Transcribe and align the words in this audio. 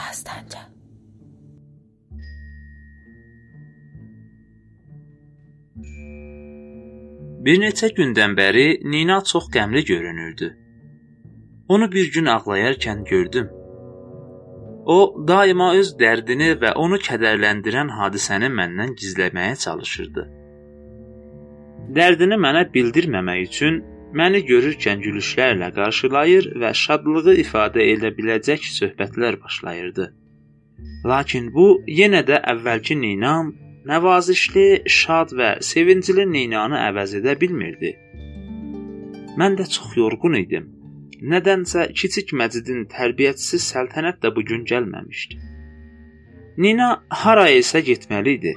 Dastanca. 0.00 0.62
Bir 7.44 7.60
neçə 7.60 7.88
gündən 7.96 8.36
bəri 8.38 8.66
Nina 8.92 9.20
çox 9.30 9.48
qəmli 9.56 9.84
görünürdü. 9.92 10.48
Onu 11.68 11.92
bir 11.92 12.12
gün 12.12 12.26
ağlayarkən 12.34 13.04
gördüm. 13.04 13.48
O 14.96 14.98
daima 15.28 15.72
öz 15.80 15.92
dərdini 16.02 16.50
və 16.62 16.72
onu 16.84 16.98
kədərləndirən 17.06 17.92
hadisəni 17.98 18.50
məndən 18.60 18.96
gizləməyə 19.00 19.56
çalışırdı. 19.64 20.26
Dərdini 21.96 22.38
mənə 22.46 22.64
bildirməmək 22.74 23.40
üçün 23.48 23.80
məni 24.18 24.40
görürkən 24.46 25.02
gülüşlərlə 25.04 25.70
qarşılayır 25.76 26.50
və 26.62 26.72
şadlığı 26.82 27.36
ifadə 27.44 27.84
edə 27.94 28.10
biləcək 28.16 28.66
söhbətlər 28.76 29.38
başlayırdı. 29.42 30.06
Lakin 31.10 31.50
bu 31.54 31.66
yenə 32.00 32.22
də 32.26 32.40
əvvəlki 32.52 32.96
Ninam 33.00 33.52
nəvazişli, 33.90 34.82
şad 34.86 35.34
və 35.38 35.50
sevincli 35.64 36.26
Ninanı 36.32 36.80
əvəz 36.88 37.16
edə 37.20 37.36
bilmirdi. 37.40 37.94
Mən 39.40 39.56
də 39.60 39.68
çox 39.76 39.96
yorğun 39.96 40.36
idim. 40.42 40.66
Nədənsə 41.32 41.86
kiçik 41.92 42.32
Məcidin 42.40 42.86
tərbiyəçisi 42.92 43.60
Səltənət 43.62 44.20
də 44.24 44.34
bu 44.36 44.44
gün 44.50 44.66
gəlməmişdi. 44.68 45.38
Nina 46.60 46.90
haraya 47.22 47.60
isə 47.62 47.80
getməli 47.84 48.36
idi. 48.38 48.54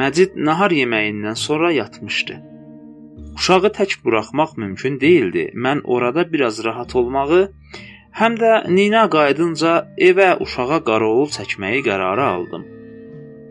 Məcid 0.00 0.36
nahar 0.36 0.72
yeməyindən 0.72 1.36
sonra 1.36 1.72
yatmışdı. 1.72 2.51
Uşağı 3.36 3.70
tək 3.78 3.96
buraxmaq 4.04 4.56
mümkün 4.56 5.00
değildi. 5.00 5.50
Mən 5.54 5.80
orada 5.84 6.32
biraz 6.32 6.64
rahat 6.64 6.96
olmağı, 6.96 7.42
həm 8.20 8.38
də 8.42 8.52
Nina 8.76 9.04
qayıdınca 9.10 9.72
evə 10.08 10.30
uşağa 10.44 10.80
qarovul 10.88 11.30
çəkməyi 11.36 11.82
qərarı 11.88 12.24
aldım. 12.34 12.66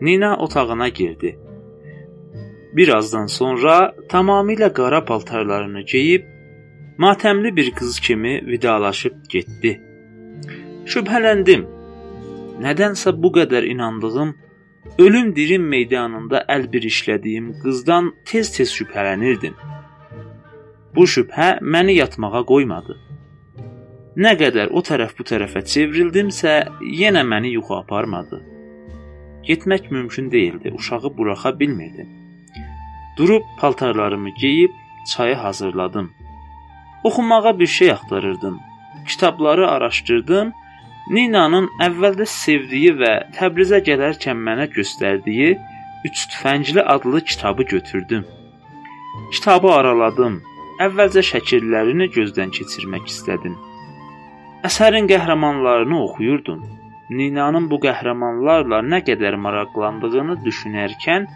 Nina 0.00 0.36
otağına 0.36 0.88
girdi. 0.88 1.38
Birazdan 2.72 3.26
sonra 3.26 3.94
tamamilə 4.08 4.72
qara 4.72 5.04
paltarlarını 5.04 5.82
geyib 5.92 6.24
matəmli 6.98 7.56
bir 7.56 7.70
qız 7.78 8.00
kimi 8.00 8.34
vidalaşıb 8.46 9.16
getdi. 9.34 9.72
Şübhələndim. 10.92 11.66
Nədənsə 12.64 13.12
bu 13.22 13.32
qədər 13.36 13.66
inandığım, 13.74 14.32
ölüm 14.98 15.34
dirim 15.36 15.68
meydanında 15.74 16.44
əl 16.54 16.66
bir 16.72 16.88
işlədiyim 16.92 17.52
qızdan 17.62 18.12
tez-tez 18.28 18.74
şübhələnirdim. 18.78 19.54
Bu 20.96 21.06
şübhə 21.08 21.48
məni 21.74 21.94
yatmağa 21.96 22.42
qoymadı. 22.48 22.96
Nə 24.24 24.32
qədər 24.40 24.72
o 24.76 24.82
tərəf 24.84 25.14
bu 25.18 25.24
tərəfə 25.30 25.62
çevrildimsə, 25.72 26.54
yenə 27.00 27.22
məni 27.24 27.54
yuxu 27.54 27.78
aparmadı. 27.78 28.42
Getmək 29.48 29.90
mümkün 29.90 30.30
değildi. 30.32 30.72
Uşağı 30.78 31.16
buraxa 31.18 31.58
bilmirdim. 31.60 32.08
Durub 33.16 33.42
paltarlarımı 33.58 34.30
geyib 34.40 34.70
çayı 35.12 35.34
hazırladım. 35.34 36.12
Oxumağa 37.04 37.58
bir 37.58 37.66
şey 37.66 37.90
axtarırdım. 37.90 38.60
Kitabları 39.08 39.70
araşdırdım. 39.70 40.52
Ninanın 41.10 41.66
əvvəldə 41.80 42.26
sevdiyi 42.26 42.92
və 43.00 43.12
Təbrizə 43.36 43.80
gələrkən 43.88 44.38
mənə 44.48 44.68
göstərdiyi 44.76 45.56
Üç 46.04 46.26
tüfəngli 46.30 46.82
adlı 46.82 47.20
kitabı 47.20 47.62
götürdüm. 47.62 48.26
Kitabı 49.32 49.68
araladım. 49.70 50.42
Əvvəlcə 50.82 51.22
şəkillərini 51.28 52.08
gözdən 52.14 52.50
keçirmək 52.56 53.10
istədim. 53.10 53.54
Əsərin 54.66 55.08
qəhrəmanlarını 55.10 55.98
oxuyurdum. 56.06 56.62
Ninanın 57.18 57.68
bu 57.70 57.78
qəhrəmanlarla 57.84 58.80
nə 58.92 59.02
qədər 59.06 59.36
maraqlandığını 59.44 60.38
düşünərkən 60.46 61.26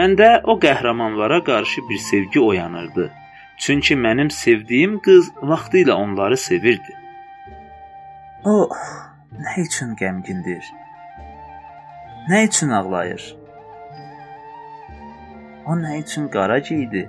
məndə 0.00 0.30
o 0.52 0.56
qəhrəmanlara 0.64 1.42
qarşı 1.48 1.84
bir 1.90 1.98
sevgi 2.06 2.40
oyanırdı. 2.40 3.10
Çünki 3.58 3.96
mənim 4.06 4.30
sevdiyim 4.30 4.98
qız 5.06 5.30
vaxtı 5.50 5.82
ilə 5.82 5.98
onları 6.04 6.36
sevirdi. 6.36 6.94
O 8.44 8.56
nə 9.44 9.54
üçün 9.66 9.94
qəmgindir? 10.00 10.64
Nə 12.30 12.44
üçün 12.48 12.74
ağlayır? 12.80 13.22
O 15.66 15.76
nə 15.84 15.98
üçün 16.02 16.28
qara 16.32 16.58
geydi? 16.58 17.08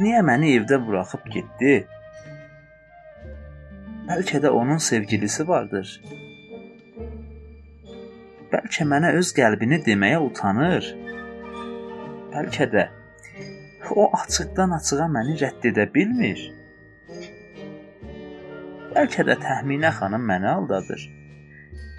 Niyə 0.00 0.22
məni 0.24 0.54
evdə 0.56 0.78
buraxıb 0.80 1.26
getdi? 1.34 1.72
Bəlkə 4.08 4.38
də 4.40 4.50
onun 4.56 4.80
sevgilisi 4.80 5.44
vardır. 5.48 5.90
Bəlkə 8.52 8.86
mənə 8.88 9.12
öz 9.18 9.32
qəlbini 9.36 9.82
deməyə 9.84 10.22
utanır. 10.24 10.88
Bəlkə 12.32 12.68
də 12.72 12.86
o 13.92 14.06
açıqdan 14.16 14.72
açığa 14.78 15.08
məni 15.12 15.36
rədd 15.42 15.68
edə 15.70 15.86
bilmir. 15.94 16.40
Bəlkə 18.94 19.26
də 19.28 19.36
Təxminə 19.44 19.92
xanım 19.98 20.24
məni 20.30 20.48
aldadır. 20.54 21.04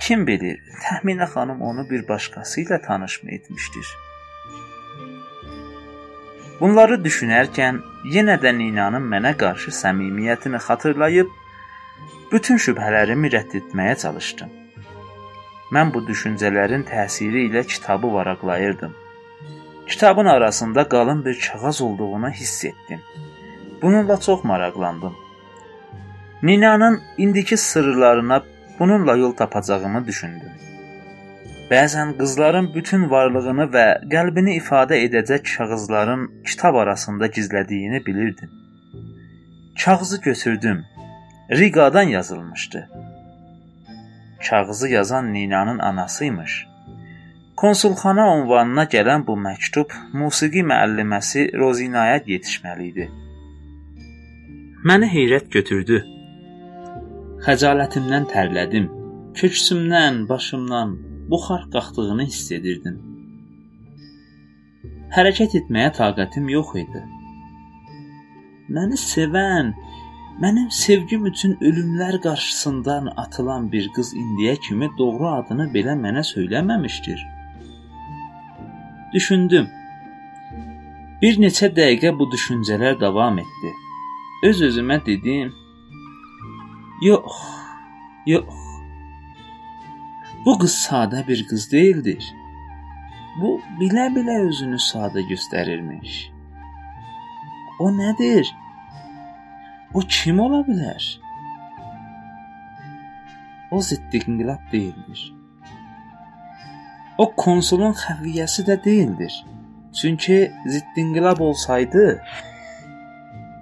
Kim 0.02 0.26
bilir, 0.28 0.58
Təxminə 0.82 1.30
xanım 1.36 1.62
onu 1.70 1.86
bir 1.90 2.08
başqası 2.10 2.62
ilə 2.66 2.82
tanış 2.88 3.22
mı 3.24 3.32
etmişdir? 3.38 3.94
Bunları 6.64 6.96
düşünərkən 7.04 7.80
yenə 8.08 8.38
də 8.40 8.54
Ninanın 8.56 9.04
mənə 9.14 9.34
qarşı 9.40 9.72
səmimiyyətini 9.76 10.62
xatırlayıb 10.64 11.32
Bütün 12.32 12.62
şübhələrimi 12.66 13.30
rədd 13.34 13.58
etməyə 13.60 13.98
çalışdım. 14.04 14.54
Mən 15.76 15.92
bu 15.94 16.06
düşüncələrin 16.08 16.86
təsiri 16.88 17.44
ilə 17.50 17.66
kitabı 17.74 18.14
varaqlayırdım. 18.14 18.96
Kitabın 19.88 20.26
arasında 20.26 20.88
qalın 20.90 21.26
bir 21.26 21.40
kağız 21.48 21.82
olduğunu 21.82 22.30
hiss 22.30 22.66
etdim. 22.66 23.02
Bununla 23.82 24.20
çox 24.20 24.44
maraqlandım. 24.44 25.16
Ninanın 26.44 27.02
indiki 27.18 27.58
sırlarına 27.58 28.44
bununla 28.80 29.16
yol 29.18 29.36
tapacağımı 29.36 30.08
düşündüm. 30.08 30.52
Bəzən 31.72 32.18
qızların 32.20 32.68
bütün 32.76 33.10
varlığını 33.10 33.66
və 33.76 33.86
qəlbini 34.14 34.58
ifadə 34.60 34.98
edəcək 35.06 35.46
kağızların 35.52 36.26
kitab 36.48 36.76
arasında 36.76 37.28
gizlədiyini 37.28 38.06
bilirdim. 38.06 38.50
Kağızı 39.84 40.22
götürdüm 40.22 40.84
Riqadan 41.52 42.04
yazılmışdı. 42.04 42.90
Kağızı 44.50 44.90
yazan 44.90 45.34
Ninanın 45.34 45.80
anasıymış. 45.80 46.68
Konsulxana 47.58 48.26
ünvanına 48.38 48.84
gələn 48.84 49.28
bu 49.28 49.36
məktub 49.48 49.94
musiqi 50.14 50.64
müəlliməsi 50.72 51.58
Rozinaya 51.58 52.18
yetişməli 52.18 52.88
idi. 52.92 53.06
Məni 54.84 55.08
heyrət 55.16 55.48
götürdü. 55.56 56.02
Xəcalətimdən 57.46 58.28
tərlədim. 58.34 58.90
Köksümdən, 59.40 60.30
başımdan 60.30 61.13
buxar 61.32 61.68
qalxdığını 61.74 62.28
hiss 62.30 62.52
edirdim. 62.58 63.00
Hərəkət 65.16 65.58
etməyə 65.62 65.92
taqətim 66.00 66.50
yox 66.50 66.76
idi. 66.84 67.02
Məni 68.74 68.98
sevən, 68.98 69.74
Mənim 70.42 70.72
sevgim 70.74 71.26
üçün 71.30 71.52
ölümlər 71.62 72.16
qarşısından 72.22 73.12
atılan 73.18 73.72
bir 73.72 73.90
qız 73.96 74.14
indiyə 74.18 74.56
kimi 74.68 74.90
doğru 74.98 75.28
adını 75.30 75.68
belə 75.76 75.94
mənə 76.00 76.24
söyləməmişdir. 76.26 77.22
Düşündüm. 79.14 79.68
Bir 81.22 81.38
neçə 81.44 81.70
dəqiqə 81.78 82.16
bu 82.20 82.28
düşüncələr 82.34 83.00
davam 83.00 83.38
etdi. 83.44 83.74
Öz-özümə 84.50 84.98
dedim: 85.06 85.54
Yox, 87.02 87.38
yox. 88.26 88.63
Bu 90.46 90.58
qız 90.60 90.74
sadə 90.86 91.28
bir 91.28 91.48
qız 91.50 91.72
deyildir. 91.72 92.24
Bu 93.42 93.52
bilə-bilə 93.80 94.40
özünü 94.48 94.80
sadə 94.86 95.24
göstərirmiş. 95.30 96.16
O 97.80 97.92
nədir? 97.98 98.50
O 99.94 100.02
kim 100.16 100.40
ola 100.40 100.60
bilər? 100.68 101.06
O 103.72 103.82
ziddi 103.82 104.20
inqilab 104.28 104.72
deyildir. 104.72 105.22
O 107.18 107.26
konsulun 107.36 107.94
xəfiyyəsi 108.04 108.66
də 108.68 108.84
deyildir. 108.84 109.34
Çünki 110.02 110.52
ziddi 110.66 111.06
inqilab 111.06 111.40
olsaydı, 111.40 112.04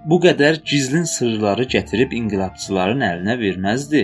bu 0.05 0.17
qədər 0.25 0.63
gizlin 0.65 1.03
sırları 1.03 1.67
gətirib 1.75 2.15
inqilabçıların 2.19 3.05
əlinə 3.11 3.37
verməzdi. 3.39 4.03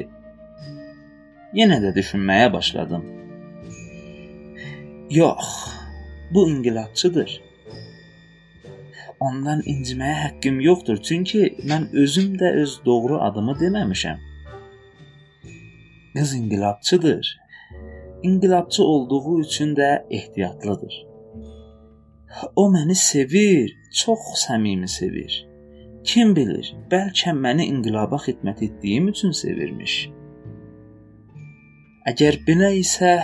Yenə 1.57 1.81
də 1.83 1.95
düşünməyə 1.95 2.53
başladım. 2.53 3.03
Yox, 5.09 5.51
bu 6.33 6.49
inqilabçıdır 6.49 7.41
ondan 9.19 9.61
inciməyə 9.65 10.17
haqqım 10.23 10.59
yoxdur, 10.61 11.01
çünki 11.07 11.41
mən 11.69 11.89
özüm 12.03 12.35
də 12.41 12.53
öz 12.61 12.79
doğru 12.85 13.19
adımı 13.27 13.57
deməmişəm. 13.61 14.19
qız 16.13 16.33
inqilabçıdır. 16.33 17.39
İnqilabçı 18.23 18.83
olduğu 18.83 19.41
üçün 19.41 19.75
də 19.75 20.05
ehtiyatlıdır. 20.09 21.05
O 22.55 22.63
məni 22.73 22.95
sevir, 22.95 23.77
çox 23.93 24.19
səmimi 24.45 24.87
sevir. 24.87 25.47
Kim 26.03 26.35
bilir, 26.35 26.73
bəlkə 26.91 27.33
məni 27.45 27.65
inqilaba 27.73 28.17
xidmət 28.25 28.63
etdiyim 28.65 29.07
üçün 29.07 29.31
sevirmiş. 29.31 30.09
Əgər 32.07 32.37
belə 32.47 32.69
isə, 32.79 33.17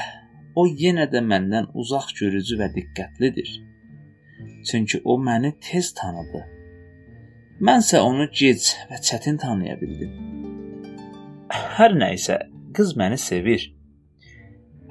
o 0.59 0.65
yenə 0.67 1.05
də 1.11 1.21
məndən 1.23 1.69
uzaq 1.79 2.09
görücü 2.17 2.57
və 2.59 2.67
diqqətlidir. 2.73 3.51
Çünki 4.67 4.99
o 5.05 5.15
məni 5.27 5.53
tez 5.63 5.93
tanıdı. 5.99 6.41
Mənsə 7.63 8.01
onu 8.03 8.27
gec 8.39 8.73
və 8.89 8.99
çətin 9.07 9.39
tanıya 9.39 9.77
bildim. 9.79 10.11
Hər 11.77 11.95
nə 12.01 12.11
isə, 12.17 12.41
qız 12.75 12.95
məni 12.99 13.21
sevir. 13.21 13.69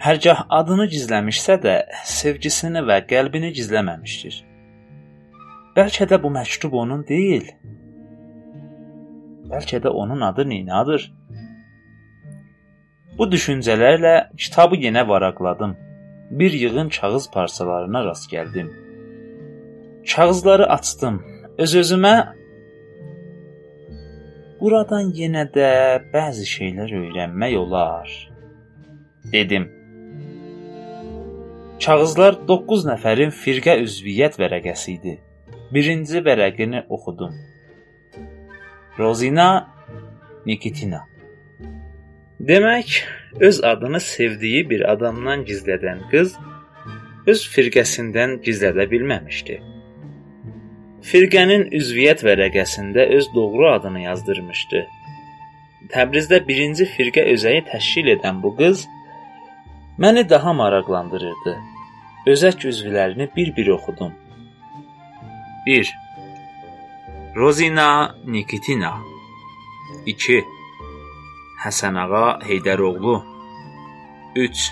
Hərgah 0.02 0.46
adını 0.60 0.88
gizləmişsə 0.94 1.58
də, 1.66 1.76
sevgisini 2.08 2.80
və 2.88 3.02
qəlbini 3.12 3.52
gizləməmişdir. 3.58 4.40
Bəlkə 5.76 6.08
də 6.08 6.18
bu 6.22 6.32
məktub 6.32 6.74
onun 6.80 7.04
deyil, 7.08 7.52
Bəlkə 9.52 9.82
də 9.84 9.88
onun 9.88 10.20
adı 10.20 10.48
Ninadır. 10.48 11.12
Bu 13.19 13.29
düşüncələrlə 13.32 14.14
kitabı 14.37 14.76
yenə 14.85 15.09
varaqladım. 15.09 15.76
Bir 16.31 16.53
yığın 16.53 16.88
kağız 16.88 17.31
parçalarına 17.31 18.05
rast 18.05 18.32
gəldim. 18.32 18.70
Kağızları 20.14 20.67
açdım. 20.76 21.20
Öz-özümə 21.59 22.14
buradan 24.61 25.12
yenə 25.20 25.44
də 25.56 25.69
bəzi 26.14 26.47
şeylər 26.55 26.94
öyrənmək 27.03 27.56
olar, 27.59 28.09
dedim. 29.32 29.69
Kağızlar 31.85 32.38
9 32.49 32.87
nəfərin 32.88 33.32
firqə 33.43 33.76
üzviyyət 33.85 34.41
vərəqəsi 34.41 34.97
idi. 34.97 35.17
Birinci 35.75 36.25
vərəqini 36.25 36.87
oxudum. 36.88 37.37
Rozina 38.99 39.49
Nikitina. 40.47 41.12
Demək, 42.48 43.04
öz 43.40 43.64
adını 43.64 44.00
sevdiyi 44.00 44.70
bir 44.70 44.80
adamdan 44.92 45.44
gizlədən 45.46 46.00
qız 46.10 46.32
öz 47.30 47.42
firqəsindən 47.54 48.40
gizlədə 48.42 48.88
bilməmişdi. 48.90 49.58
Firqənin 51.06 51.68
üzviyyət 51.78 52.24
vərəqəsində 52.26 53.04
öz 53.16 53.28
doğru 53.34 53.68
adını 53.70 54.02
yazdırmışdı. 54.08 54.80
Təbrizdə 55.94 56.40
birinci 56.48 56.88
firqə 56.96 57.22
özəyi 57.34 57.62
təşkil 57.68 58.10
edən 58.16 58.40
bu 58.42 58.50
qız 58.58 58.82
məni 60.02 60.24
daha 60.32 60.52
maraqlandırırdı. 60.62 61.54
Özək 62.32 62.66
üzvlərini 62.72 63.28
bir-bir 63.36 63.68
oxudum. 63.76 64.16
1. 65.66 65.94
Rozina 67.36 68.16
Nikitina 68.26 68.92
2. 70.06 70.62
Həsənağa 71.62 72.43
Heydəroğlu 72.43 73.12
3. 74.35 74.62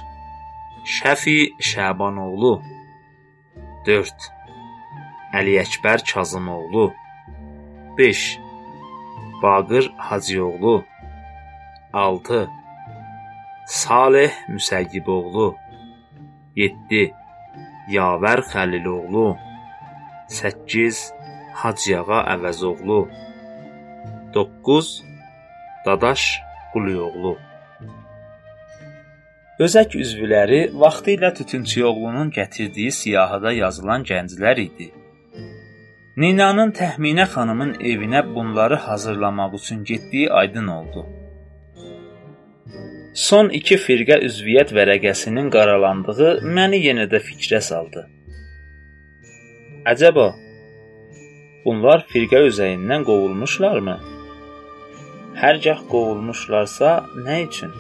Şəfi 0.95 1.35
Şabanoğlu 1.69 2.51
4. 3.87 4.27
Əli 5.39 5.55
Əkbər 5.63 6.03
Kazımoğlu 6.11 6.89
5. 7.99 8.25
Baqır 9.43 9.87
Hacıoğlu 10.09 10.75
6. 11.93 12.43
Salih 13.67 14.43
Müsəyyiboğlu 14.51 15.49
7. 16.57 17.07
Yavər 17.95 18.47
Xəliloğlu 18.51 19.29
8. 20.43 21.07
Hacıyağa 21.63 22.21
Əvəzoğlu 22.35 23.01
9 24.35 24.95
Dadaş 25.87 26.50
Quluyoğlu 26.73 27.33
Özək 29.65 29.95
üzvləri 30.03 30.61
vaxtilə 30.83 31.29
Tütünçüyoğlunun 31.35 32.29
gətirdiyi 32.37 32.93
siyahıda 32.99 33.53
yazılan 33.53 34.05
gənclər 34.11 34.61
idi. 34.63 34.87
Ninanın 36.23 36.71
təxminə 36.79 37.27
xanımın 37.33 37.73
evinə 37.93 38.23
bunları 38.35 38.79
hazırlamaq 38.87 39.57
üçün 39.59 39.85
getdiyi 39.85 40.31
aydın 40.41 40.67
oldu. 40.77 41.03
Son 43.15 43.51
2 43.61 43.81
firqə 43.87 44.21
üzviyyət 44.29 44.71
vərəqəsinin 44.79 45.51
qaralandığı 45.57 46.31
məni 46.59 46.81
yenə 46.87 47.09
də 47.13 47.21
fikrə 47.31 47.61
saldı. 47.71 48.07
Əcəba 49.95 50.29
Bunlar 51.65 52.07
firqə 52.15 52.47
özəyindən 52.49 53.05
qovulmuşlarmı? 53.11 53.99
Hərgah 55.39 55.85
qovulmuşlarsa, 55.91 56.89
nə 57.23 57.37
üçün? 57.47 57.71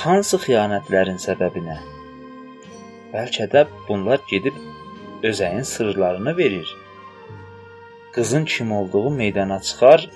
Hansı 0.00 0.38
xəyanətlərin 0.40 1.20
səbəbinə? 1.20 1.76
Bəlkə 3.12 3.50
də 3.52 3.66
bunlar 3.88 4.24
gedib 4.30 4.56
özəyin 5.22 5.68
sırlarını 5.68 6.36
verir. 6.36 6.76
Qızın 8.16 8.44
kim 8.44 8.72
olduğu 8.72 9.10
meydana 9.10 9.60
çıxar, 9.60 10.08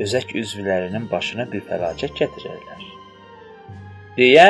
özək 0.00 0.36
üzvlərinin 0.44 1.08
başına 1.10 1.48
bir 1.52 1.64
fəlakət 1.72 2.20
gətirərlər. 2.20 2.86
deyə 4.20 4.48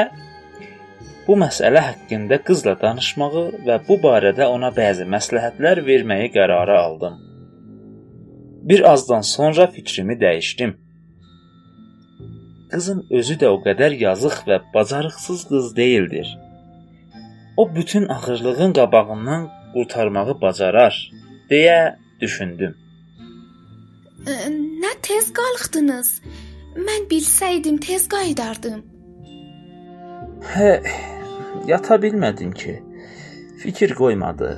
Bu 1.26 1.36
məsələ 1.38 1.80
haqqında 1.88 2.42
qızla 2.42 2.80
danışmağı 2.80 3.50
və 3.66 3.82
bu 3.88 4.02
barədə 4.02 4.50
ona 4.50 4.74
bəzi 4.74 5.06
məsləhətlər 5.06 5.86
verməyi 5.86 6.32
qərara 6.34 6.80
aldım. 6.86 7.31
Bir 8.68 8.92
azdan 8.92 9.20
sonra 9.20 9.66
fikrimi 9.66 10.14
dəyişdim. 10.24 10.72
Qızın 12.70 13.06
özü 13.10 13.34
də 13.42 13.48
o 13.52 13.58
qədər 13.64 13.96
yazıq 14.00 14.36
və 14.48 14.60
bacarıqsız 14.74 15.48
qız 15.48 15.76
deyildir. 15.76 16.28
O 17.56 17.74
bütün 17.74 18.08
ağırlığın 18.08 18.72
qabağından 18.72 19.50
qurtarmağı 19.74 20.40
bacarar, 20.40 20.94
deyə 21.50 21.96
düşündüm. 22.20 22.76
Nə 24.82 24.92
tez 25.02 25.32
qalxdınız? 25.38 26.08
Mən 26.86 27.10
bilsəydim 27.10 27.80
tez 27.82 28.08
qayıdardım. 28.08 28.80
Hə, 30.54 30.72
yata 31.66 31.98
bilmədim 32.02 32.54
ki. 32.62 32.78
Fikir 33.62 33.94
qoymadı. 33.98 34.54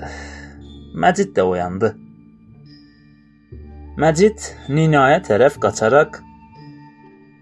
Məcid 0.95 1.33
də 1.37 1.43
oyandı. 1.43 1.97
Məcid 3.95 4.43
Ninaya 4.69 5.21
tərəf 5.23 5.61
qaçaraq 5.63 6.17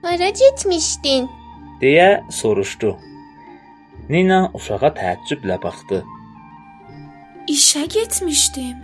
"Hara 0.05 0.29
getmişdin?" 0.41 1.25
deyə 1.81 2.09
soruşdu. 2.39 2.91
Nina 4.13 4.51
uşağa 4.59 4.91
təəccüblə 4.99 5.57
baxdı. 5.63 6.03
"İşə 7.55 7.85
getmişdim." 7.95 8.77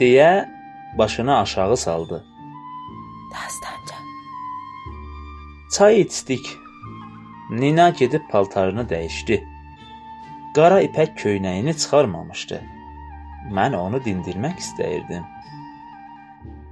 deyə 0.00 0.48
başını 0.98 1.38
aşağı 1.38 1.76
saldı. 1.76 2.24
Dastanca. 3.32 3.96
Çay 5.72 6.00
içdik. 6.00 6.46
Nina 7.50 7.90
gedib 7.90 8.24
paltarını 8.30 8.84
dəyişdi. 8.88 9.44
Qara 10.54 10.82
ipək 10.82 11.10
köynəyini 11.22 11.74
çıxarmamışdı. 11.76 12.62
Mən 13.56 13.76
onu 13.76 13.98
dindirmək 14.04 14.56
istəyirdim. 14.64 15.24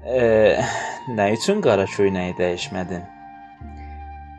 "E, 0.07 0.23
nə 1.19 1.33
üçün 1.35 1.61
qara 1.61 1.85
köynəyi 1.85 2.35
dəyişmədin?" 2.39 3.05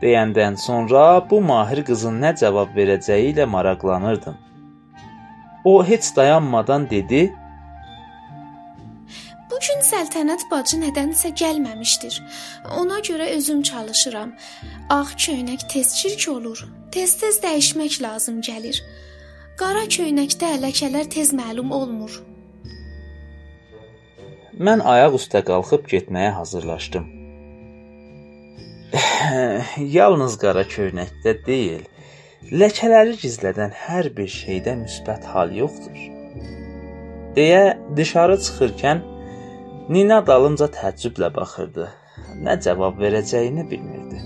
deyəndən 0.02 0.56
sonra 0.56 1.02
bu 1.30 1.40
mahir 1.40 1.82
qızın 1.88 2.20
nə 2.22 2.36
cavab 2.40 2.76
verəcəyi 2.76 3.32
ilə 3.32 3.46
maraqlanırdım. 3.54 4.36
O 5.64 5.84
heç 5.84 6.16
dayanmadan 6.16 6.90
dedi: 6.90 7.34
Bu 9.50 9.58
gün 9.66 9.80
Səltənət 9.82 10.44
bacı 10.50 10.78
nədənsə 10.84 11.32
gəlməmişdir. 11.42 12.20
Ona 12.78 12.98
görə 13.08 13.26
özüm 13.36 13.62
çalışıram. 13.62 14.32
Ağ 14.90 15.04
köynək 15.24 15.68
tez 15.72 15.96
çirk 15.98 16.28
olur. 16.28 16.64
Tez-tez 16.92 17.40
dəyişmək 17.42 18.02
lazım 18.02 18.40
gəlir. 18.40 18.82
Qara 19.58 19.84
köynəkdə 19.96 20.52
ləkələr 20.64 21.10
tez 21.10 21.32
məlum 21.34 21.72
olmur. 21.72 22.22
Mən 24.58 24.80
ayaq 24.82 25.14
üstə 25.14 25.44
qalxıb 25.46 25.84
getməyə 25.86 26.32
hazırlaşdım. 26.34 27.04
Yalnız 29.96 30.34
qara 30.42 30.64
köynəkdə 30.66 31.34
deyil, 31.46 31.84
ləkələri 32.62 33.14
gizlədən 33.20 33.76
hər 33.84 34.08
bir 34.16 34.26
şeydə 34.34 34.74
müsbət 34.80 35.28
hal 35.34 35.54
yoxdur. 35.54 36.00
deyə 37.36 37.78
dışarı 37.96 38.36
çıxırkən 38.46 39.04
Nina 39.94 40.18
dalımca 40.26 40.66
təəccüblə 40.78 41.30
baxırdı. 41.36 41.86
nə 42.46 42.58
cavab 42.64 42.98
verəcəyini 43.02 43.70
bilmirdi. 43.70 44.18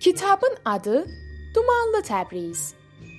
Kitabın 0.00 0.54
adı 0.64 1.06
Dumanlı 1.54 2.02
Təbriz. 2.06 2.60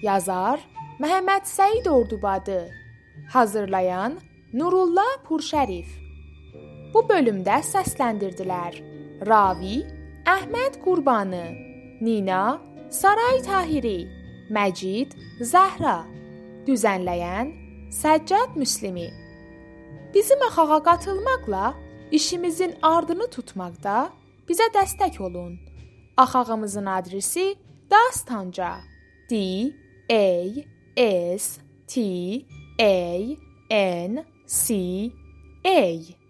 Yazar 0.02 0.62
Məhəmməd 1.04 1.44
Səid 1.50 1.88
Ordubadı. 1.92 2.62
Hazırlayan 3.34 4.14
Nurullah 4.54 5.18
Purşərif. 5.28 5.90
Bu 6.94 7.02
bölümdə 7.10 7.58
səsləndirdilər: 7.68 8.78
Ravi 9.28 9.82
Əhməd 10.36 10.78
Qurbanı, 10.84 11.44
Nina 12.02 12.62
Saray 12.90 13.42
Tahiri, 13.44 14.08
Məcid 14.48 15.12
Zəhra, 15.52 15.98
düzənləyən 16.68 17.52
Səccad 17.92 18.56
Müslimi. 18.56 19.10
Bizim 20.14 20.46
axağa 20.48 20.80
qatılmaqla 20.88 21.74
işimizin 22.12 22.78
ardını 22.82 23.28
tutmaqda 23.36 23.98
bizə 24.48 24.70
dəstək 24.78 25.20
olun. 25.20 25.60
Axağımızın 26.18 26.86
adresi 26.86 27.56
Dastanca. 27.92 28.82
D 29.28 29.76
A 30.10 30.66
S 30.96 31.60
T 31.88 32.48
A 32.80 33.38
N 33.70 34.26
C 34.46 35.14
A 35.66 36.21